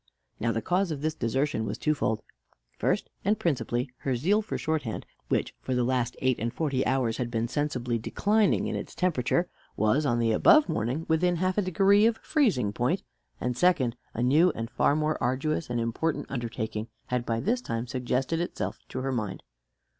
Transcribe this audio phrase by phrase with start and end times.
[0.39, 2.23] Now the cause of this desertion was twofold:
[2.79, 7.17] first, and principally, her zeal for shorthand, which for the last eight and forty hours
[7.17, 11.61] had been sensibly declining in its temperature, was, on the above morning, within half a
[11.61, 13.03] degree of freezing point;
[13.39, 17.85] and, second, a new and far more arduous and important undertaking had by this time
[17.85, 19.43] suggested itself to her mind.